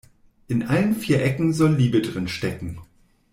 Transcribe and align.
In 0.47 0.63
allen 0.63 0.95
vier 0.95 1.21
Ecken 1.23 1.53
soll 1.53 1.75
Liebe 1.75 2.01
drin 2.01 2.27
stecken. 2.27 2.79